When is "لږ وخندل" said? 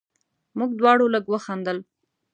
1.13-1.77